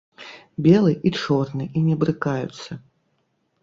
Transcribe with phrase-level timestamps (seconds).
[0.67, 2.71] Белы і чорны і не брыкаюцца.